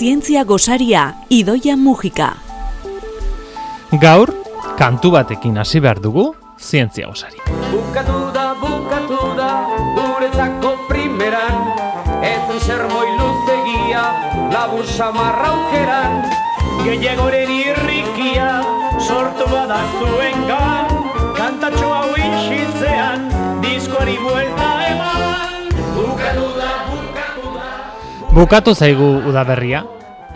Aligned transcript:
Zientzia 0.00 0.44
gosaria, 0.44 1.14
Idoia 1.28 1.76
Mujika. 1.76 2.30
Gaur, 4.00 4.30
kantu 4.78 5.10
batekin 5.12 5.58
hasi 5.60 5.76
behar 5.84 5.98
dugu, 6.00 6.22
zientzia 6.56 7.10
gosaria. 7.10 7.44
Bukatu 7.68 8.20
da, 8.32 8.46
bukatu 8.62 9.18
da, 9.36 9.50
guretzako 9.98 10.70
primeran 10.88 11.68
Etzen 12.24 12.62
zer 12.64 12.86
moi 12.88 13.10
luzegia, 13.18 14.06
labur 14.54 14.88
samarra 14.88 15.52
aukeran 15.52 16.16
Gehiagoren 16.80 17.52
irrikia, 17.58 18.48
sortu 19.04 19.50
bada 19.52 19.82
zuen 19.98 20.48
gan 20.48 20.88
Kantatxo 21.36 21.92
hau 21.92 22.16
isiltzean, 22.16 23.28
diskoari 23.60 24.16
buelta 24.24 24.72
eman 24.94 25.68
Bukatu 25.92 26.48
da, 26.56 26.72
bukatu 26.88 26.88
da 26.88 26.99
Bukatu 28.30 28.76
zaigu 28.78 29.06
udaberria, 29.26 29.80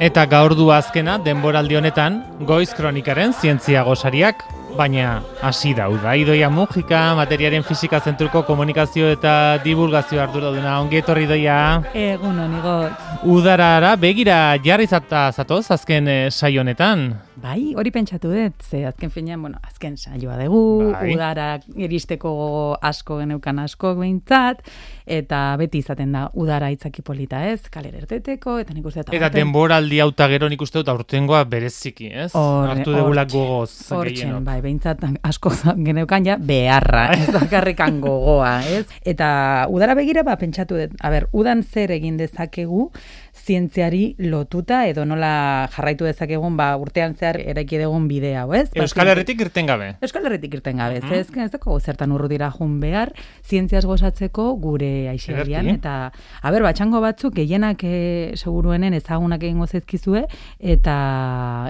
eta 0.02 0.24
gaur 0.26 0.56
du 0.58 0.64
azkena 0.74 1.14
denboraldi 1.22 1.76
honetan 1.78 2.16
goiz 2.42 2.72
kronikaren 2.74 3.30
zientzia 3.38 3.84
gosariak, 3.86 4.42
baina 4.74 5.20
hasi 5.42 5.74
da 5.78 5.86
uda. 5.88 6.16
Idoia 6.18 6.48
Mujika, 6.50 7.14
materiaren 7.14 7.62
fisika 7.62 8.00
zentruko 8.00 8.42
komunikazio 8.48 9.12
eta 9.14 9.60
divulgazio 9.62 10.22
arduraduna. 10.22 10.80
Ongi 10.82 10.98
etorri 10.98 11.28
doia. 11.30 11.58
Egun 11.94 12.40
honigot. 12.42 13.06
Udarara 13.30 13.94
begira 13.96 14.56
jarri 14.64 14.90
zata 14.90 15.28
zatoz 15.32 15.70
azken 15.70 16.08
eh, 16.08 16.30
saio 16.30 16.64
honetan. 16.66 17.12
Bai, 17.44 17.74
hori 17.76 17.90
pentsatu 17.92 18.30
dut, 18.32 18.62
ze 18.64 18.86
azken 18.88 19.10
finean, 19.12 19.42
bueno, 19.44 19.58
azken 19.68 19.98
saioa 20.00 20.38
dugu, 20.40 20.92
Bai. 20.94 21.10
udara 21.12 21.58
iristeko 21.76 22.30
gogo 22.32 22.62
asko 22.80 23.18
geneukan 23.20 23.58
asko 23.60 23.90
behintzat, 23.98 24.62
eta 25.04 25.40
beti 25.60 25.82
izaten 25.84 26.14
da 26.16 26.22
udara 26.40 26.70
itzaki 26.72 27.02
polita 27.04 27.42
ez, 27.50 27.66
kalera 27.68 28.00
erteteko, 28.00 28.54
eta 28.62 28.72
nik 28.72 28.86
uste 28.88 29.02
dut 29.04 29.12
Eta 29.18 29.28
denboraldi 29.34 29.98
hauta 30.00 30.28
gero 30.32 30.48
nik 30.48 30.64
uste 30.64 30.80
dut 30.80 30.88
aurtengoa 30.94 31.42
bereziki, 31.44 32.08
ez? 32.14 32.30
Horre- 32.32 32.78
Hartu 32.78 32.96
degulak 32.96 33.28
gogoz 33.34 33.68
gehienok. 33.90 34.40
bai, 34.48 34.56
behintzat 34.64 35.04
asko 35.22 35.52
geneukan 35.90 36.24
ja 36.24 36.38
beharra, 36.40 37.10
ez 37.12 37.28
bakarrikan 37.28 38.00
gogoa, 38.00 38.54
ez? 38.72 38.86
Eta 39.04 39.66
udara 39.68 39.92
begira, 40.00 40.24
ba, 40.24 40.38
pentsatu 40.40 40.80
dut, 40.80 40.96
a 41.04 41.12
ber, 41.12 41.28
udan 41.36 41.60
zer 41.62 41.92
egin 41.92 42.16
dezakegu 42.16 42.88
zientziari 43.34 44.14
lotuta, 44.18 44.84
edo 44.86 45.04
nola 45.04 45.68
jarraitu 45.74 46.06
dezakegun, 46.06 46.56
ba, 46.56 46.68
urtean 46.80 47.16
zehar 47.18 47.40
eraiki 47.42 47.80
dugun 47.82 48.06
bidea, 48.08 48.44
hau, 48.44 48.54
ez? 48.54 48.68
Ba, 48.72 48.84
Euskal 48.86 49.10
Herritik 49.10 49.42
irten 49.42 49.66
gabe. 49.68 49.90
Euskal 50.04 50.28
Herritik 50.28 50.54
irten 50.60 50.78
gabe, 50.80 51.00
mm 51.02 51.12
ez, 51.14 51.28
ez 51.28 51.50
dago 51.52 51.76
zertan 51.80 52.14
urrutira 52.14 52.48
jun 52.54 52.78
behar, 52.80 53.12
zientziaz 53.44 53.84
gozatzeko 53.86 54.46
gure 54.62 55.08
aixerian, 55.10 55.68
eta, 55.74 55.94
a 56.40 56.54
ber, 56.54 56.64
batxango 56.66 57.02
batzuk, 57.04 57.34
gehienak 57.36 57.84
e, 57.84 57.96
seguruenen 58.38 58.94
ezagunak 58.94 59.42
egingo 59.42 59.66
zaizkizue, 59.66 60.24
eta, 60.58 60.96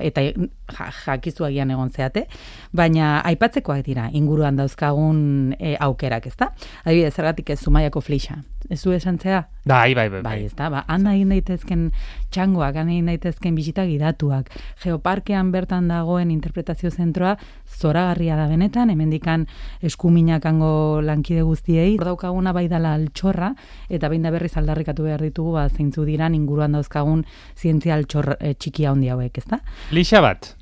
eta 0.04 0.24
ja, 0.24 0.90
jakizu 1.04 1.48
agian 1.48 1.72
egon 1.74 1.90
zeate, 1.90 2.26
baina 2.74 3.20
aipatzekoak 3.28 3.84
dira, 3.86 4.08
inguruan 4.12 4.58
dauzkagun 4.58 5.54
e, 5.58 5.76
aukerak, 5.80 6.26
ezta? 6.26 6.50
Adibidez, 6.82 7.14
zergatik 7.14 7.54
ez 7.54 7.60
zumaiako 7.62 8.02
flixa. 8.02 8.40
Ez 8.72 8.80
zu 8.80 8.94
esan 8.96 9.18
zea? 9.20 9.44
Bai, 9.68 9.94
bai, 9.94 10.08
bai. 10.08 10.22
Bai, 10.24 10.38
ez 10.48 10.54
da, 10.56 10.70
ba, 10.72 10.82
han 10.88 11.06
egin 11.10 11.30
daitezken 11.30 11.84
txangoak, 12.34 12.78
han 12.80 12.90
egin 12.90 13.10
daitezken 13.12 13.54
bisita 13.54 13.84
gidatuak, 13.86 14.50
geoparkean 14.82 15.52
bertan 15.54 15.88
dagoen 15.92 16.32
interpretazio 16.34 16.90
zentroa 16.90 17.36
zoragarria 17.78 18.38
da 18.40 18.48
benetan, 18.50 18.90
hemendikan 18.90 19.46
eskuminak 19.84 20.46
hango 20.48 21.00
lankide 21.04 21.44
guztiei, 21.46 21.94
hor 21.98 22.08
daukaguna 22.10 22.54
bai 22.56 22.66
dala 22.72 22.94
altxorra, 22.98 23.52
eta 23.88 24.10
behin 24.10 24.26
da 24.26 24.32
berriz 24.34 24.54
aldarrikatu 24.58 25.06
behar 25.06 25.22
ditugu, 25.28 25.54
ba, 25.60 25.68
zeintzu 25.68 26.08
diran 26.08 26.34
inguruan 26.34 26.74
dauzkagun 26.74 27.26
zientzia 27.54 27.94
altxor 28.00 28.34
e, 28.40 28.54
txiki 28.58 28.88
handi 28.88 29.12
hauek, 29.12 29.38
ez 29.38 29.46
da? 29.52 29.60
Lixa 29.92 30.24
bat. 30.24 30.56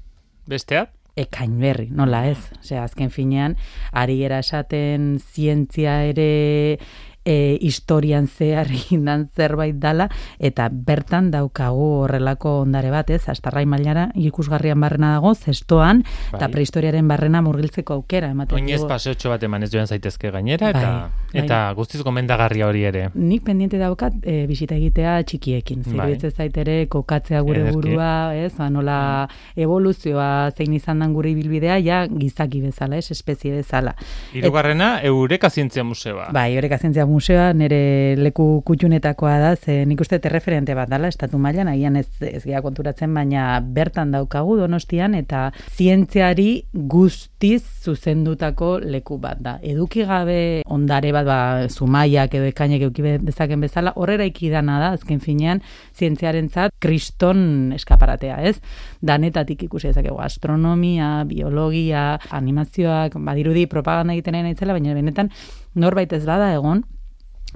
Bestea? 0.51 0.91
Ekain 1.17 1.59
berri, 1.61 1.89
nola 1.93 2.25
ez? 2.31 2.39
Osea, 2.61 2.85
azken 2.85 3.11
finean, 3.13 3.57
ari 3.93 4.19
gera 4.23 4.41
esaten 4.43 5.19
zientzia 5.21 6.03
ere 6.09 6.79
e, 7.25 7.59
historian 7.61 8.27
zehar 8.27 8.67
indan 8.91 9.29
zerbait 9.37 9.77
dala, 9.79 10.09
eta 10.39 10.69
bertan 10.73 11.31
daukagu 11.31 12.03
horrelako 12.05 12.61
ondare 12.63 12.91
bat, 12.91 13.11
ez? 13.11 13.29
Astarrai 13.29 13.65
mailara 13.67 14.09
ikusgarrian 14.15 14.81
barrena 14.81 15.13
dago, 15.15 15.35
zestoan, 15.35 16.03
eta 16.33 16.47
Bai. 16.47 16.51
prehistoriaren 16.53 17.09
barrena 17.09 17.43
murgiltzeko 17.43 17.95
aukera. 17.95 18.31
ematen 18.31 18.57
Oinez 18.57 18.79
digu. 18.81 18.89
paseotxo 18.89 19.31
bat 19.31 19.43
eman 19.43 19.63
ez 19.63 19.71
joan 19.73 19.87
zaitezke 19.87 20.31
gainera, 20.31 20.71
eta, 20.71 20.81
Bai, 20.81 21.11
bai. 21.33 21.45
eta 21.45 21.73
guztiz 21.77 22.03
gomendagarria 22.03 22.67
hori 22.67 22.85
ere. 22.85 23.09
Nik 23.15 23.45
pendiente 23.45 23.79
daukat 23.79 24.15
e, 24.23 24.47
bisita 24.47 24.75
egitea 24.75 25.23
txikiekin. 25.25 25.83
Bai. 25.87 25.93
Zerbietze 25.93 26.31
zait 26.31 26.57
ere 26.57 26.87
kokatzea 26.89 27.41
gure 27.41 27.61
Ederki. 27.63 27.77
burua, 27.77 28.35
ez? 28.37 28.53
Ba, 28.59 28.69
nola 28.71 29.29
evoluzioa 29.57 30.51
zein 30.57 30.73
izan 30.77 30.99
dan 31.03 31.13
gure 31.15 31.31
ibilbidea, 31.33 31.79
ja 31.83 32.03
gizaki 32.09 32.61
bezala, 32.65 32.97
ez? 32.99 33.11
Espezie 33.11 33.55
bezala. 33.57 33.95
Hirugarrena, 34.35 35.01
Eureka 35.03 35.51
Zientzia 35.51 35.85
Museoa. 35.85 36.29
Bai, 36.33 36.55
Eureka 36.55 36.79
Zientzia 36.79 37.07
Museoa 37.13 37.51
nire 37.53 38.17
leku 38.17 38.63
kutxunetakoa 38.65 39.35
da, 39.43 39.51
ze 39.57 39.83
nik 39.89 40.01
uste 40.01 40.17
erreferente 40.17 40.73
bat 40.75 40.89
dala, 40.89 41.11
estatu 41.13 41.37
mailan 41.39 41.69
agian 41.69 41.99
ez, 42.01 42.07
ez 42.25 42.41
gea 42.47 42.63
konturatzen, 42.65 43.13
baina 43.13 43.61
bertan 43.61 44.15
daukagu 44.15 44.57
donostian, 44.63 45.17
eta 45.19 45.51
zientziari 45.77 46.65
guztiz 46.73 47.61
zuzendutako 47.85 48.79
leku 48.81 49.19
bat 49.21 49.43
da. 49.45 49.59
Eduki 49.61 50.07
gabe 50.09 50.39
ondare 50.73 51.13
bat, 51.13 51.29
ba, 51.29 51.41
zumaiak 51.69 52.39
edo 52.39 52.49
ekainek 52.49 52.87
euki 52.89 53.05
dezaken 53.27 53.67
bezala, 53.67 53.93
horrera 54.01 54.25
ikidana 54.29 54.79
da, 54.81 54.93
azken 54.97 55.21
finean, 55.21 55.61
zientziarentzat 55.99 56.79
kriston 56.81 57.75
eskaparatea, 57.77 58.41
ez? 58.49 58.57
Danetatik 59.05 59.67
ikusi 59.69 59.91
dezakegu 59.91 60.17
astronomia, 60.25 61.13
biologia, 61.29 62.17
animazioak, 62.33 63.21
badirudi 63.21 63.69
propaganda 63.69 64.17
egiten 64.17 64.41
nahi 64.41 64.57
baina 64.73 64.95
benetan 64.97 65.29
norbait 65.75 66.13
ez 66.13 66.25
bada 66.25 66.53
egon, 66.55 66.85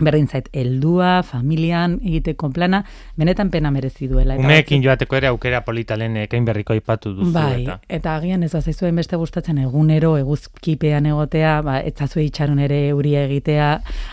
berdin 0.01 0.29
zait, 0.29 0.49
heldua, 0.53 1.23
familian 1.25 1.99
egiteko 2.03 2.51
plana, 2.53 2.83
benetan 3.17 3.51
pena 3.51 3.71
merezi 3.71 4.09
duela. 4.11 4.35
Eta 4.35 4.45
Umeekin 4.45 4.83
joateko 4.85 5.17
ere 5.17 5.31
aukera 5.31 5.63
polita 5.65 5.97
lehen 5.97 6.17
ekain 6.21 6.45
berriko 6.45 6.75
aipatu 6.77 7.15
duzu. 7.17 7.33
Bai, 7.33 7.63
eta. 7.63 7.79
eta 7.89 8.17
agian 8.17 8.43
ez 8.45 8.53
bazaizuen 8.53 8.97
beste 8.97 9.17
gustatzen 9.17 9.59
egunero 9.63 10.17
eguzkipean 10.21 11.07
egotea, 11.13 11.55
ba, 11.67 11.79
etzazue 11.81 12.27
itxaron 12.27 12.61
ere 12.61 12.83
euria 12.91 13.25
egitea, 13.25 13.71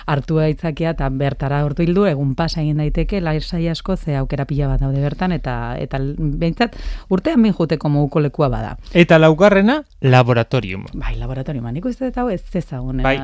hartua 0.08 0.48
itzakia, 0.54 0.94
eta 0.96 1.10
bertara 1.10 1.64
hortu 1.66 1.84
hildu, 1.84 2.08
egun 2.08 2.34
pasa 2.40 2.62
egin 2.62 2.80
daiteke, 2.80 3.22
laisai 3.22 3.68
asko, 3.72 3.98
ze 3.98 4.16
aukera 4.20 4.46
pila 4.46 4.72
bat 4.72 4.86
daude 4.86 5.04
bertan, 5.04 5.36
eta 5.36 5.76
eta 5.80 6.00
behintzat, 6.00 6.78
urtean 7.10 7.44
bin 7.44 7.54
juteko 7.54 7.92
moguko 7.92 8.24
lekua 8.24 8.50
bada. 8.54 8.78
Eta 8.94 9.20
laugarrena, 9.20 9.82
laboratorium. 10.02 10.88
Bai, 10.94 11.16
laboratorioa, 11.20 11.72
nik 11.76 11.86
uste 11.92 12.08
dut 12.08 12.18
hau 12.22 12.30
ez 12.32 12.42
zezagun. 12.44 13.04
Bai, 13.04 13.18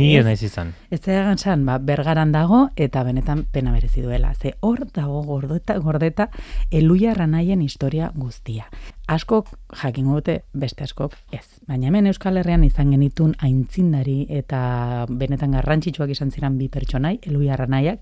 ni 0.00 0.16
ez 0.16 0.24
naiz 0.24 0.42
izan. 0.46 0.72
Ez 0.90 1.02
egan 1.04 1.38
san, 1.38 1.64
ba, 1.66 1.78
bergaran 2.06 2.30
dago 2.30 2.70
eta 2.76 3.02
benetan 3.02 3.46
pena 3.50 3.72
merezi 3.72 4.00
duela. 4.00 4.32
Ze 4.34 4.54
hor 4.60 4.86
dago 4.94 5.24
gordeta, 5.26 5.74
gordeta 5.82 6.28
eluia 6.70 7.14
ranaien 7.14 7.62
historia 7.62 8.12
guztia. 8.14 8.68
Askok 9.08 9.48
jakingo 9.74 10.14
dute 10.14 10.44
beste 10.52 10.84
askok 10.84 11.16
ez. 11.32 11.58
Baina 11.66 11.88
hemen 11.88 12.06
Euskal 12.06 12.38
Herrian 12.38 12.62
izan 12.62 12.92
genitun 12.94 13.34
aintzindari 13.42 14.28
eta 14.30 15.06
benetan 15.10 15.58
garrantzitsuak 15.58 16.12
izan 16.14 16.30
ziren 16.30 16.58
bi 16.58 16.68
pertsonai, 16.68 17.18
eluia 17.26 17.56
ranaiak, 17.58 17.98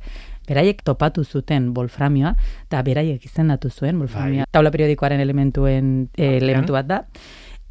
beraiek 0.48 0.82
topatu 0.84 1.24
zuten 1.24 1.72
wolframioa, 1.76 2.34
eta 2.66 2.82
beraiek 2.84 3.24
izendatu 3.24 3.70
zuen 3.70 4.04
wolframioa. 4.04 4.50
Taula 4.52 4.72
periodikoaren 4.74 5.20
elementuen 5.20 6.10
eh, 6.16 6.36
elementu 6.42 6.76
bat 6.76 6.92
da. 6.92 7.00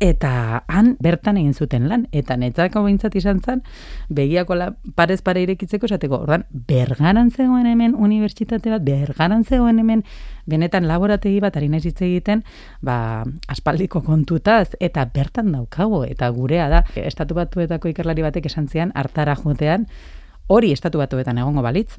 Eta 0.03 0.65
han 0.67 0.97
bertan 0.99 1.37
egin 1.39 1.53
zuten 1.53 1.85
lan. 1.87 2.01
Eta 2.11 2.35
netzako 2.35 2.81
behintzat 2.83 3.13
izan 3.15 3.39
zen, 3.39 3.61
begiako 4.11 4.57
la, 4.59 4.65
parez 4.99 5.21
pare 5.23 5.45
irekitzeko 5.45 5.87
esateko. 5.87 6.19
Ordan 6.25 6.43
bergaran 6.51 7.31
zegoen 7.31 7.69
hemen 7.69 7.95
unibertsitate 7.95 8.73
bat, 8.73 8.83
bergaran 8.83 9.45
zegoen 9.47 9.79
hemen 9.79 10.03
benetan 10.49 10.89
laborategi 10.89 11.39
bat 11.39 11.55
ari 11.55 11.71
naiz 11.71 11.85
hitz 11.87 12.01
egiten, 12.03 12.43
ba, 12.83 13.23
aspaldiko 13.47 14.03
kontutaz, 14.03 14.73
eta 14.83 15.05
bertan 15.13 15.53
daukago, 15.55 16.03
eta 16.03 16.27
gurea 16.35 16.67
da. 16.73 16.83
Estatu 16.99 17.39
batuetako 17.39 17.93
ikerlari 17.93 18.27
batek 18.27 18.51
esan 18.51 18.67
zian, 18.67 18.91
hartara 18.99 19.37
jotean, 19.39 19.87
hori 20.51 20.75
estatu 20.75 20.99
batuetan 20.99 21.39
egongo 21.39 21.63
balitz, 21.63 21.93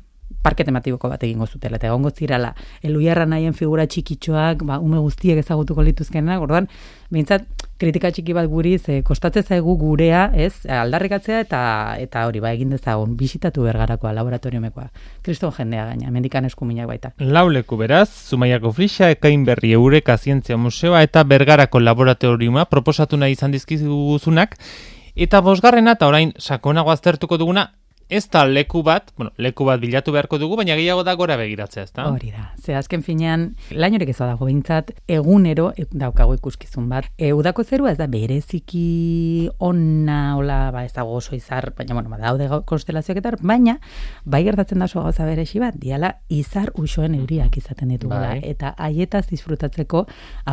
parke 0.44 0.64
tematiko 0.64 1.08
bat 1.08 1.24
egingo 1.24 1.46
zutela, 1.46 1.80
eta 1.80 1.88
egongo 1.88 2.12
zirala, 2.12 2.52
eluiarra 2.84 3.24
nahien 3.24 3.56
figura 3.56 3.88
txikitxoak, 3.88 4.68
ba, 4.68 4.76
ume 4.76 5.00
guztiek 5.00 5.40
ezagutuko 5.40 5.84
lituzkenak, 5.88 6.44
orduan, 6.44 6.68
behintzat, 7.08 7.63
kritika 7.84 8.08
txiki 8.14 8.32
bat 8.36 8.48
guri, 8.48 8.78
ze 8.78 9.02
kostatze 9.04 9.42
zaigu 9.44 9.76
gurea, 9.80 10.24
ez, 10.32 10.64
aldarrikatzea, 10.70 11.42
eta 11.44 11.60
eta 12.00 12.24
hori, 12.28 12.40
ba, 12.40 12.54
egin 12.56 12.72
dezagun, 12.72 13.12
bisitatu 13.20 13.66
bergarakoa, 13.66 14.14
laboratoriomekoa. 14.16 14.88
Kriston 15.26 15.52
jendea 15.58 15.84
gaina, 15.90 16.12
mendikan 16.14 16.48
eskuminak 16.48 16.88
baita. 16.88 17.12
Lauleku 17.20 17.76
beraz, 17.80 18.08
Zumaiako 18.30 18.72
Flixa, 18.78 19.10
Ekain 19.12 19.44
Berri 19.44 19.74
Eureka 19.76 20.16
Zientzia 20.16 20.56
Museoa 20.56 21.04
eta 21.04 21.24
Bergarako 21.28 21.82
Laboratoriuma 21.84 22.64
proposatu 22.72 23.20
nahi 23.20 23.36
izan 23.36 23.52
dizkizuguzunak. 23.52 24.56
Eta 25.14 25.44
bosgarrena 25.44 25.94
eta 25.98 26.08
orain 26.08 26.32
sakonago 26.40 26.90
aztertuko 26.90 27.38
duguna 27.38 27.68
ez 28.08 28.28
da 28.30 28.44
leku 28.46 28.82
bat, 28.82 29.12
bueno, 29.16 29.32
leku 29.38 29.64
bat 29.64 29.80
bilatu 29.80 30.12
beharko 30.12 30.38
dugu, 30.38 30.56
baina 30.60 30.76
gehiago 30.76 31.04
da 31.04 31.14
gora 31.14 31.36
begiratzea, 31.40 31.84
ezta? 31.84 32.06
Hori 32.10 32.30
da. 32.34 32.50
Ze 32.60 32.74
azken 32.76 33.02
finean, 33.02 33.54
lain 33.70 33.94
horek 33.96 34.10
ez 34.12 34.18
dago 34.18 34.46
behintzat, 34.46 34.92
egunero 35.08 35.70
e, 35.76 35.86
daukago 35.90 36.34
ikuskizun 36.38 36.88
bat. 36.90 37.08
E, 37.16 37.32
udako 37.32 37.64
zerua 37.64 37.92
ez 37.92 37.98
da 37.98 38.06
bereziki 38.10 39.48
onna, 39.58 40.36
hola, 40.36 40.58
ba, 40.74 40.84
ez 40.84 40.92
dago 40.96 41.16
oso 41.16 41.36
izar, 41.36 41.72
baina, 41.76 41.96
bueno, 41.96 42.18
daude 42.20 42.48
konstelazioak 42.66 43.22
eta 43.22 43.34
baina, 43.40 43.78
bai 44.24 44.42
gertatzen 44.44 44.82
da 44.82 44.88
oso 44.90 45.02
gauza 45.04 45.26
beresi 45.28 45.62
bat, 45.62 45.78
diala 45.80 46.14
izar 46.28 46.72
usoen 46.80 47.14
euriak 47.18 47.56
izaten 47.60 47.94
ditugula, 47.94 48.34
Bai. 48.34 48.40
eta 48.54 48.74
haietaz 48.78 49.26
disfrutatzeko 49.30 50.04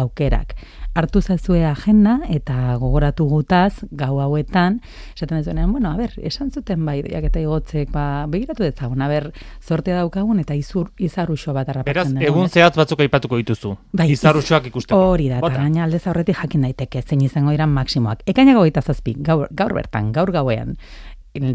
aukerak. 0.01 0.55
Hartu 0.95 1.21
zazue 1.21 1.63
agenda 1.65 2.19
eta 2.29 2.75
gogoratu 2.79 3.25
gutaz, 3.29 3.83
gau 3.91 4.19
hauetan, 4.23 4.81
esaten 5.15 5.39
ez 5.39 5.45
duenean, 5.45 5.71
bueno, 5.71 5.91
a 5.91 5.97
ber, 5.97 6.15
esan 6.17 6.51
zuten 6.51 6.85
bai, 6.85 7.01
doiak 7.05 7.31
igotzek, 7.41 7.89
ba, 7.91 8.25
begiratu 8.31 8.63
dezagun, 8.63 9.01
a 9.01 9.07
ber, 9.11 9.31
sortea 9.61 9.97
daukagun 10.01 10.39
eta 10.39 10.53
izur, 10.55 10.89
izar 10.99 11.29
uso 11.31 11.53
bat 11.53 11.67
Beraz, 11.67 11.83
harrapatzen 11.83 12.15
dugun. 12.15 12.27
egun 12.27 12.49
zehatz 12.49 12.75
batzuk 12.77 12.99
aipatuko 13.05 13.37
dituzu. 13.41 13.75
Bai, 13.93 14.09
Izarruxoak 14.11 14.67
ikusteko. 14.71 14.99
Hori 15.11 15.27
da, 15.29 15.37
eta 15.39 15.47
Bota. 15.47 15.61
gaina 15.61 15.83
aldez 15.85 16.05
aurretik 16.07 16.37
jakin 16.41 16.61
daiteke 16.67 17.01
zein 17.01 17.21
izango 17.21 17.51
dira 17.51 17.65
maksimoak. 17.67 18.23
Hogeita 18.61 18.81
zazpi, 18.81 19.15
gaur, 19.17 19.47
gaur 19.51 19.73
bertan, 19.73 20.11
gaur 20.11 20.31
gauean, 20.31 20.75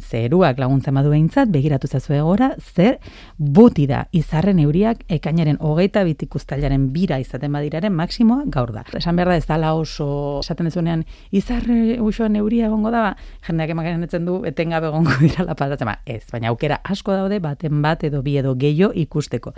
zeruak 0.00 0.58
laguntzen 0.58 0.94
badu 0.94 1.11
behintzat, 1.11 1.49
begiratu 1.52 1.87
zazu 1.87 2.14
egora, 2.14 2.55
zer 2.58 2.99
buti 3.37 3.87
da 3.87 4.06
izarren 4.12 4.58
euriak 4.58 5.05
ekainaren 5.08 5.58
hogeita 5.61 6.02
bitik 6.05 6.34
uztailaren 6.34 6.93
bira 6.93 7.19
izaten 7.19 7.52
badiraren 7.52 7.93
maksimoa 7.93 8.44
gaur 8.46 8.73
da. 8.73 8.84
Esan 8.96 9.17
behar 9.17 9.28
da 9.28 9.37
ez 9.37 9.46
dala 9.46 9.75
oso, 9.75 10.40
esaten 10.40 10.67
dezunean, 10.67 11.05
izarre 11.31 12.00
usoan 12.00 12.37
euria 12.37 12.67
egongo 12.67 12.90
da, 12.90 13.02
ba, 13.11 13.17
jendeak 13.46 13.70
ematen 13.70 14.02
etzen 14.02 14.25
du, 14.25 14.38
etengabe 14.49 14.88
egongo 14.88 15.12
dira 15.20 15.44
lapatatzen, 15.44 15.87
ba, 15.87 15.99
ez, 16.06 16.25
baina 16.32 16.49
aukera 16.49 16.81
asko 16.84 17.12
daude, 17.12 17.40
baten 17.40 17.82
bat 17.82 18.05
edo 18.05 18.23
bi 18.23 18.38
edo 18.40 18.55
gehiago 18.56 18.93
ikusteko. 18.96 19.52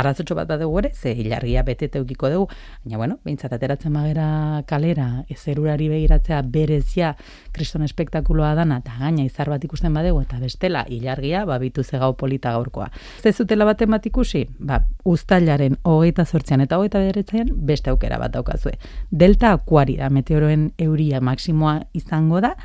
Arrazotxo 0.00 0.34
bat 0.34 0.48
badugu 0.50 0.82
ere, 0.82 0.92
ze 0.94 1.12
ilargia 1.12 1.62
betete 1.62 1.98
eukiko 1.98 2.30
dugu, 2.30 2.48
baina 2.84 2.98
bueno, 2.98 3.18
behintzat 3.24 3.54
ateratzen 3.54 3.94
bagera 3.94 4.64
kalera, 4.66 5.24
ezerurari 5.30 5.88
begiratzea 5.92 6.42
berezia 6.42 7.14
kriston 7.54 7.86
espektakuloa 7.86 8.54
dana, 8.58 8.80
eta 8.82 8.98
gaina 8.98 9.24
izar 9.26 9.50
bat 9.50 9.59
ikusten 9.64 9.94
badegu, 9.94 10.20
eta 10.22 10.38
bestela 10.40 10.84
ilargia, 10.88 11.44
ba, 11.48 11.58
bitu 11.58 11.84
zegau 11.84 12.12
polita 12.16 12.52
gaurkoa. 12.52 12.90
Ez 13.24 13.36
zutela 13.36 13.64
bat 13.64 14.06
ikusi, 14.06 14.46
ba, 14.58 14.82
uztailaren 15.04 15.76
hogeita 15.84 16.24
zortzean 16.24 16.60
eta 16.60 16.78
hogeita 16.78 16.98
bederetzean 16.98 17.50
beste 17.54 17.90
aukera 17.90 18.18
bat 18.18 18.32
daukazue. 18.32 18.72
Delta 19.10 19.52
akuari 19.52 19.96
da, 19.96 20.10
meteoroen 20.10 20.72
euria 20.78 21.20
maksimoa 21.20 21.80
izango 21.94 22.40
da, 22.40 22.56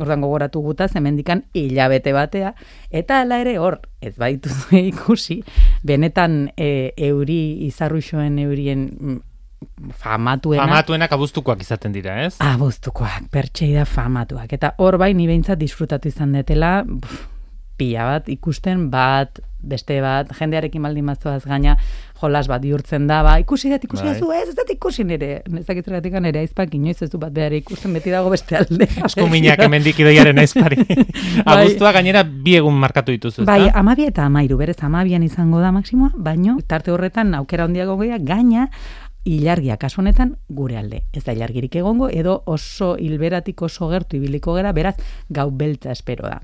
Ordan 0.00 0.20
gogoratu 0.20 0.60
gutaz, 0.60 0.90
hemendikan 0.96 1.44
hilabete 1.56 2.12
batea, 2.12 2.52
eta 2.90 3.22
hala 3.22 3.38
ere 3.40 3.56
hor, 3.58 3.78
ez 4.04 4.12
baitu 4.20 4.52
ikusi, 4.90 5.40
benetan 5.88 6.50
e, 6.56 6.92
euri, 7.08 7.66
izarruxoen 7.70 8.38
eurien 8.42 8.90
mm, 8.92 9.22
famatuena, 10.00 10.66
Famatuenak 10.66 11.12
abuztukoak 11.16 11.62
izaten 11.64 11.94
dira, 11.94 12.18
ez? 12.26 12.34
abuztukoak, 12.44 13.30
pertsei 13.32 13.72
da 13.74 13.86
famatuak. 13.88 14.52
Eta 14.52 14.74
hor 14.78 14.98
bai, 15.00 15.12
ni 15.14 15.26
behintzat 15.26 15.58
disfrutatu 15.60 16.08
izan 16.12 16.36
detela, 16.36 16.78
buf, 16.86 17.24
pila 17.76 18.06
bat 18.08 18.28
ikusten, 18.32 18.88
bat, 18.92 19.40
beste 19.66 19.98
bat, 20.00 20.30
jendearekin 20.38 20.84
baldin 20.84 21.04
maztoaz 21.04 21.42
gaina, 21.44 21.74
jolas 22.20 22.46
bat 22.48 22.62
bihurtzen 22.62 23.06
da, 23.08 23.18
ba, 23.26 23.34
ikusi 23.42 23.70
dat, 23.72 23.84
ikusi 23.84 24.04
Bai. 24.06 24.14
zu, 24.20 24.28
ez, 24.32 24.46
ez 24.52 24.56
dat 24.56 24.70
ikusi 24.72 25.04
nire, 25.04 25.30
ez 25.44 25.64
dakit 25.66 25.88
zergatik 25.88 26.14
nire 26.22 26.40
aizpak 26.44 26.72
inoiz 26.78 26.96
ez 27.02 27.10
du 27.12 27.18
bat 27.20 27.34
behar 27.34 27.56
ikusten 27.58 27.96
beti 27.96 28.14
dago 28.14 28.30
beste 28.32 28.56
alde. 28.60 28.88
Asko 29.04 29.26
minak 29.32 29.60
hemendik 29.66 29.98
idoiaren 30.00 30.38
aizpari. 30.40 30.80
Abuztua 31.44 31.92
gainera 31.96 32.22
bi 32.24 32.56
egun 32.60 32.78
markatu 32.80 33.12
dituzu, 33.16 33.42
ezta? 33.42 33.50
Bai, 33.50 33.72
amabi 33.74 34.08
eta 34.08 34.28
amairu, 34.30 34.60
berez 34.60 34.78
amabian 34.86 35.26
izango 35.26 35.60
da 35.64 35.72
maksimoa, 35.76 36.12
baino 36.16 36.56
tarte 36.68 36.94
horretan 36.94 37.34
aukera 37.40 37.66
handiago 37.68 37.98
gehiago 38.00 38.24
gaina 38.24 38.70
ilargia 39.26 39.76
kasu 39.76 40.00
honetan 40.00 40.36
gure 40.48 40.78
alde. 40.78 41.02
Ez 41.12 41.24
da 41.26 41.34
ilargirik 41.34 41.74
egongo 41.76 42.08
edo 42.08 42.38
oso 42.46 42.94
hilberatik 42.96 43.62
oso 43.62 43.90
gertu 43.90 44.20
ibiliko 44.20 44.54
gera, 44.56 44.72
beraz 44.72 44.96
gau 45.28 45.50
beltza 45.50 45.92
espero 45.92 46.28
da. 46.30 46.40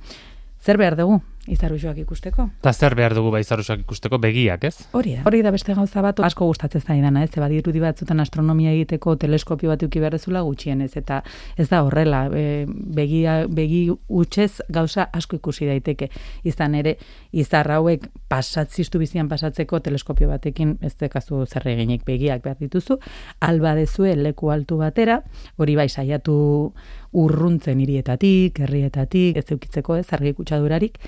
Zer 0.62 0.78
behar 0.78 0.98
dugu 0.98 1.20
izaruxoak 1.50 1.98
ikusteko? 2.04 2.46
Eta 2.60 2.72
zer 2.72 2.94
behar 2.94 3.14
dugu 3.16 3.32
bai 3.34 3.40
izarruxoak 3.42 3.82
ikusteko 3.82 4.18
begiak, 4.22 4.64
ez? 4.68 4.86
Hori 4.94 5.16
da. 5.16 5.24
Hori 5.26 5.42
da 5.42 5.50
beste 5.54 5.74
gauza 5.74 6.02
bat 6.04 6.20
asko 6.22 6.46
gustatzen 6.46 6.84
zaidana, 6.84 7.24
ez? 7.24 7.30
Ze 7.34 7.40
badirudi 7.42 7.82
batzutan 7.82 8.20
astronomia 8.22 8.70
egiteko 8.70 9.16
teleskopio 9.16 9.72
bat 9.72 9.82
eduki 9.82 10.02
behar 10.02 10.14
dezula 10.14 10.42
gutxienez 10.46 10.92
eta 10.96 11.22
ez 11.58 11.68
da 11.68 11.82
horrela, 11.82 12.24
e, 12.30 12.64
begia 12.68 13.42
begi 13.48 13.88
hutsez 13.90 14.62
gauza 14.68 15.08
asko 15.12 15.36
ikusi 15.40 15.66
daiteke. 15.66 16.10
Izan 16.44 16.76
ere 16.78 16.96
izar 17.32 17.70
hauek 17.74 18.06
pasatziztu 18.30 19.02
bizian 19.02 19.28
pasatzeko 19.28 19.80
teleskopio 19.80 20.30
batekin 20.30 20.76
ez 20.80 20.94
dekazu 21.00 21.44
zer 21.46 21.66
eginik 21.74 22.06
begiak 22.06 22.42
behar 22.44 22.58
dituzu, 22.60 22.98
alba 23.40 23.74
dezue 23.74 24.14
leku 24.16 24.52
altu 24.54 24.78
batera, 24.78 25.22
hori 25.58 25.76
bai 25.76 25.88
saiatu 25.88 26.72
urruntzen 27.12 27.80
hirietatik, 27.82 28.62
herrietatik, 28.64 29.36
ez 29.36 29.46
eukitzeko 29.52 29.98
ez 30.00 30.08
argi 30.16 30.32
kutsadurarik, 30.38 30.98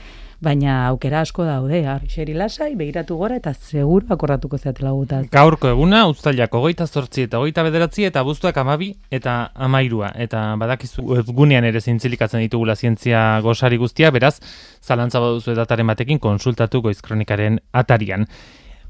baina 0.45 0.75
aukera 0.91 1.23
asko 1.25 1.45
daude, 1.49 1.81
xeri 2.13 2.35
lasai, 2.37 2.75
begiratu 2.77 3.17
gora 3.17 3.37
eta 3.41 3.53
seguru 3.55 4.07
akordatuko 4.15 4.59
zeatela 4.59 4.93
gutaz. 4.93 5.23
Gaurko 5.33 5.69
eguna, 5.73 6.03
uztailak 6.13 6.53
hogeita 6.55 6.87
zortzi 6.87 7.25
eta 7.27 7.41
hogeita 7.41 7.65
bederatzi 7.67 8.05
eta 8.05 8.21
abuztuak 8.21 8.57
amabi 8.61 8.93
eta 9.11 9.51
amairua. 9.55 10.13
Eta 10.27 10.43
badakizu 10.61 11.03
webgunean 11.15 11.65
ere 11.65 11.81
zintzilikatzen 11.81 12.45
ditugula 12.45 12.77
zientzia 12.77 13.41
gosari 13.41 13.77
guztia, 13.81 14.11
beraz, 14.15 14.37
zalantza 14.85 15.21
baduzu 15.25 15.55
dataren 15.57 15.87
batekin 15.87 16.19
konsultatu 16.19 16.83
goizkronikaren 16.83 17.61
atarian. 17.73 18.27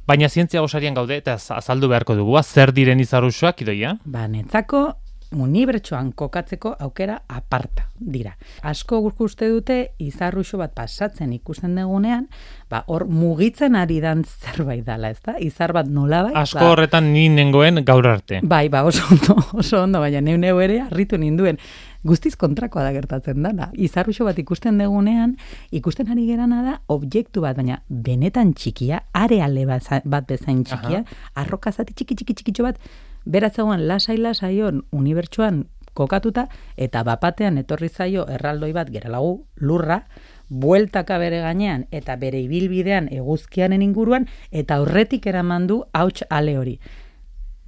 Baina 0.06 0.28
zientzia 0.28 0.60
gosarian 0.60 0.94
gaude 0.94 1.16
eta 1.16 1.38
az- 1.38 1.50
azaldu 1.56 1.88
beharko 1.88 2.14
dugu, 2.14 2.36
zer 2.42 2.72
diren 2.76 3.00
izarruxoak 3.00 3.62
idoia? 3.62 3.96
Ba, 4.04 4.26
netzako 4.28 4.90
unibertsoan 5.34 6.12
kokatzeko 6.12 6.74
aukera 6.80 7.20
aparta 7.28 7.88
dira. 7.94 8.34
Asko 8.62 9.00
gurku 9.04 9.28
uste 9.28 9.48
dute 9.48 9.78
izarruxo 10.02 10.58
bat 10.60 10.74
pasatzen 10.76 11.32
ikusten 11.36 11.76
dugunean, 11.78 12.26
ba, 12.70 12.82
hor 12.90 13.06
mugitzen 13.08 13.76
ari 13.78 14.00
dan 14.02 14.24
zerbait 14.24 14.84
dala, 14.86 15.10
ez 15.14 15.20
da? 15.24 15.36
Izar 15.40 15.72
bat 15.76 15.88
nolabait, 15.88 16.36
Asko 16.36 16.60
ba, 16.60 16.70
horretan 16.74 17.12
ni 17.12 17.28
nengoen 17.32 17.84
gaur 17.86 18.06
arte. 18.10 18.40
Bai, 18.42 18.68
ba, 18.68 18.84
oso 18.84 19.06
ondo, 19.10 19.38
oso 19.54 19.82
ondo, 19.82 20.02
baina 20.02 20.20
neu 20.24 20.38
neu 20.40 20.60
ere 20.64 20.80
harritu 20.86 21.18
ninduen. 21.20 21.60
Guztiz 22.04 22.34
kontrakoa 22.36 22.82
da 22.84 22.92
gertatzen 22.92 23.40
dana. 23.46 23.70
Izarruxo 23.80 24.26
bat 24.28 24.38
ikusten 24.38 24.76
degunean, 24.78 25.38
ikusten 25.72 26.10
ari 26.12 26.26
gerana 26.28 26.60
da 26.66 26.74
objektu 26.92 27.40
bat, 27.46 27.56
baina 27.56 27.80
benetan 27.88 28.52
txikia, 28.52 29.04
areale 29.16 29.64
bat 29.66 30.28
bezain 30.28 30.64
txikia, 30.68 31.04
arroka 31.40 31.72
zati 31.72 31.96
txiki 31.96 32.20
txiki 32.20 32.40
txikitxo 32.40 32.66
bat, 32.66 32.80
beratzegoan 33.24 33.86
lasai 33.88 34.18
lasaion 34.18 34.84
unibertsuan 34.92 35.64
kokatuta, 35.94 36.48
eta 36.76 37.04
bapatean 37.06 37.58
etorri 37.58 37.88
zaio 37.88 38.26
erraldoi 38.28 38.72
bat 38.74 38.90
geralagu 38.90 39.44
lurra, 39.60 40.02
bueltaka 40.48 41.18
bere 41.18 41.40
gainean 41.40 41.86
eta 41.90 42.16
bere 42.20 42.42
ibilbidean 42.44 43.08
eguzkianen 43.12 43.82
inguruan 43.82 44.28
eta 44.50 44.76
aurretik 44.80 45.26
eraman 45.26 45.66
du 45.66 45.82
hauts 45.92 46.24
ale 46.30 46.58
hori. 46.58 46.78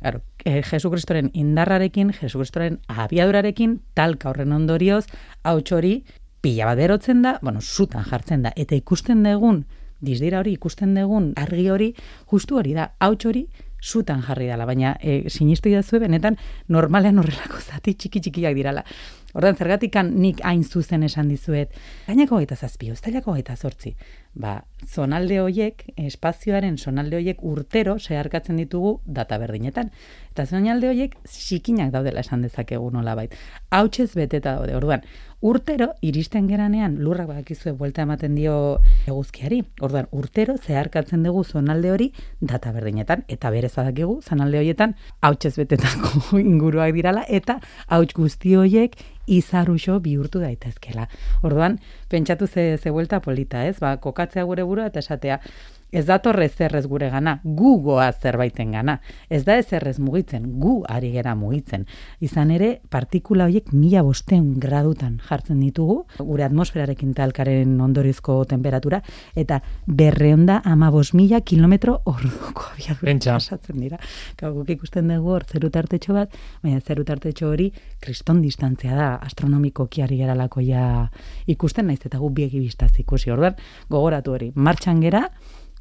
Claro, 0.00 0.20
eh, 0.44 0.62
Jesu 0.62 0.90
Kristoren 0.90 1.30
indarrarekin, 1.32 2.12
Jesu 2.12 2.38
Kristoren 2.38 2.80
abiadurarekin, 2.86 3.80
talka 3.94 4.30
horren 4.30 4.52
ondorioz, 4.52 5.06
hauts 5.42 5.72
hori 5.72 6.04
pila 6.42 6.66
bat 6.66 6.78
berotzen 6.78 7.22
da, 7.22 7.38
bueno, 7.42 7.60
sutan 7.60 8.04
jartzen 8.04 8.42
da, 8.42 8.52
eta 8.56 8.76
ikusten 8.76 9.24
dugun, 9.24 9.64
dizdira 10.00 10.38
hori 10.42 10.52
ikusten 10.52 10.94
dugun 10.94 11.32
argi 11.40 11.68
hori, 11.72 11.94
justu 12.30 12.60
hori 12.60 12.74
da, 12.76 12.92
hauts 13.00 13.24
hori 13.26 13.46
sutan 13.86 14.22
jarri 14.26 14.48
dela, 14.50 14.66
baina 14.66 14.96
e, 15.00 15.30
sinistu 15.30 15.70
idazue 15.70 16.00
benetan 16.02 16.36
normalean 16.72 17.22
horrelako 17.22 17.62
zati 17.62 17.94
txiki 17.94 18.24
txikiak 18.26 18.58
dirala. 18.58 18.82
Ordan 19.36 19.58
zergatikan 19.60 20.14
nik 20.16 20.40
hain 20.48 20.62
zuzen 20.64 21.02
esan 21.04 21.28
dizuet, 21.28 21.74
gainako 22.06 22.38
gaita 22.40 22.56
zazpi, 22.56 22.88
uztailako 22.94 23.34
gaita 23.36 23.56
zortzi. 23.56 23.92
Ba, 24.36 24.54
zonalde 24.88 25.38
hoiek, 25.42 25.84
espazioaren 26.08 26.78
zonalde 26.78 27.18
hoiek 27.20 27.42
urtero 27.44 27.98
zeharkatzen 28.00 28.56
ditugu 28.62 28.94
data 29.04 29.38
berdinetan. 29.40 29.92
Eta 30.32 30.46
zonalde 30.46 30.88
hoiek 30.88 31.18
xikinak 31.28 31.92
daudela 31.92 32.24
esan 32.24 32.42
dezakegu 32.48 32.90
nolabait. 32.92 33.36
Hautsez 33.70 34.10
beteta 34.16 34.56
daude, 34.56 34.74
orduan, 34.76 35.04
urtero 35.40 35.90
iristen 36.00 36.48
geranean 36.48 36.96
lurrak 37.02 37.28
badakizue 37.28 37.72
buelta 37.76 38.02
ematen 38.02 38.34
dio 38.34 38.54
eguzkiari. 39.06 39.62
Orduan, 39.80 40.08
urtero 40.10 40.56
zeharkatzen 40.56 41.22
dugu 41.26 41.44
zonalde 41.44 41.90
hori 41.92 42.12
data 42.40 42.72
berdinetan, 42.72 43.24
eta 43.28 43.50
berez 43.50 43.74
badakigu 43.76 44.20
zonalde 44.22 44.58
horietan 44.62 44.96
hautsez 45.20 45.56
betetako 45.56 46.38
inguruak 46.40 46.94
dirala, 46.96 47.24
eta 47.28 47.60
hauts 47.86 48.14
guzti 48.16 48.56
hoiek 48.56 48.96
izaruxo 49.26 49.98
bihurtu 50.00 50.40
daitezkela. 50.40 51.08
Orduan, 51.42 51.80
pentsatu 52.08 52.46
ze, 52.46 52.76
ze 52.78 52.90
buelta 52.90 53.20
polita, 53.20 53.66
ez? 53.66 53.78
Ba, 53.82 53.96
kokatzea 53.98 54.44
gure 54.46 54.62
burua 54.64 54.86
eta 54.92 55.02
esatea, 55.02 55.40
Ez 55.92 56.04
dator 56.06 56.38
ezerrez 56.42 56.84
gure 56.90 57.08
gana, 57.10 57.36
gu 57.44 57.76
goa 57.82 58.08
zerbaiten 58.12 58.72
gana. 58.74 58.98
Ez 59.30 59.44
da 59.46 59.54
ezerrez 59.60 59.98
mugitzen, 60.02 60.48
gu 60.60 60.80
ari 60.88 61.12
gera 61.14 61.34
mugitzen. 61.38 61.86
Izan 62.20 62.50
ere, 62.50 62.80
partikula 62.90 63.46
horiek 63.46 63.70
mila 63.72 64.02
bosteun 64.02 64.56
gradutan 64.60 65.20
jartzen 65.28 65.60
ditugu, 65.62 66.00
gure 66.18 66.44
atmosferarekin 66.44 67.14
talkaren 67.14 67.76
ondorizko 67.80 68.40
temperatura, 68.50 69.00
eta 69.36 69.60
berreonda 69.86 70.60
ama 70.64 70.90
bos 70.90 71.12
mila 71.14 71.40
kilometro 71.40 72.00
orduko 72.04 72.66
abiadura 72.72 73.36
pasatzen 73.36 73.78
dira. 73.80 74.00
Gau, 74.40 74.52
guk 74.58 74.72
ikusten 74.74 75.12
dugu 75.12 75.36
hor 75.36 75.46
zeru 75.46 75.70
tartetxo 75.70 76.16
bat, 76.16 76.34
baina 76.64 76.80
zeru 76.80 77.04
tartetxo 77.06 77.52
hori 77.52 77.70
kriston 78.02 78.42
distantzia 78.42 78.96
da, 78.96 79.12
astronomiko 79.22 79.86
kiari 79.86 80.18
geralako 80.18 80.64
ja 80.66 81.06
ikusten 81.46 81.86
naiz 81.86 82.02
eta 82.04 82.18
gu 82.18 82.30
biegi 82.34 82.58
bistaz 82.60 82.92
ikusi. 82.98 83.30
Orduan, 83.30 83.54
gogoratu 83.88 84.34
hori, 84.34 84.50
martxan 84.54 85.00
gera, 85.04 85.28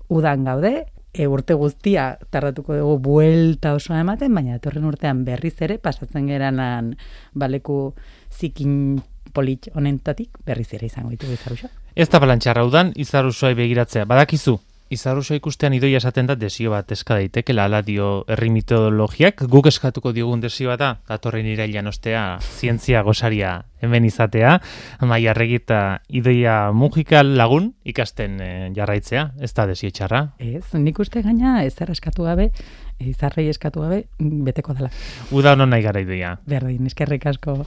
udan 0.09 0.43
gaude, 0.45 0.85
e, 1.13 1.27
urte 1.27 1.55
guztia 1.55 2.17
tardatuko 2.31 2.75
dugu 2.75 2.97
buelta 2.99 3.73
osoa 3.77 4.01
ematen, 4.03 4.33
baina 4.35 4.59
etorren 4.59 4.85
urtean 4.85 5.23
berriz 5.25 5.55
ere 5.65 5.77
pasatzen 5.79 6.27
geranan 6.27 6.95
baleku 7.33 7.95
zikin 8.31 9.01
polit 9.35 9.69
honentatik 9.73 10.37
berriz 10.45 10.69
ere 10.73 10.87
izango 10.87 11.11
ditugu 11.13 11.35
izaruxa. 11.35 11.71
Ez 11.95 12.09
da 12.11 12.19
balantxarra 12.19 12.65
udan, 12.67 12.91
izarusoi 12.99 13.53
begiratzea. 13.55 14.05
Badakizu, 14.05 14.57
izarusua 14.89 15.37
ikustean 15.39 15.73
idoia 15.73 15.97
esaten 15.97 16.27
da 16.29 16.35
desio 16.35 16.71
bat 16.71 16.91
eska 16.91 17.17
daiteke, 17.19 17.55
ala 17.59 17.81
dio 17.81 18.23
herri 18.27 18.49
mitologiak, 18.53 19.45
guk 19.49 19.69
eskatuko 19.71 20.13
diogun 20.13 20.41
desio 20.41 20.75
da, 20.77 20.97
datorren 21.07 21.47
irailan 21.49 21.87
ostea, 21.87 22.25
zientzia 22.41 23.01
gosaria 23.03 23.63
hemen 23.85 24.05
izatea, 24.05 24.59
maia 25.01 25.33
eta 25.35 26.01
idoia 26.09 26.71
mugikal 26.73 27.35
lagun 27.37 27.73
ikasten 27.85 28.39
eh, 28.41 28.71
jarraitzea, 28.75 29.31
ez 29.39 29.53
da 29.53 29.65
desio 29.67 29.89
txarra. 29.91 30.35
Ez, 30.39 30.73
nik 30.73 30.99
uste 30.99 31.21
gaina 31.21 31.63
ezer 31.63 31.91
eskatu 31.91 32.23
gabe, 32.23 32.51
izarrei 32.99 33.49
eskatu 33.49 33.81
gabe, 33.81 34.05
beteko 34.19 34.73
dela. 34.73 34.89
Uda 35.31 35.53
honon 35.53 35.69
nahi 35.69 35.83
gara 35.83 36.01
idoia. 36.01 36.37
Berdin, 36.47 36.85
eskerrik 36.87 37.25
asko. 37.25 37.65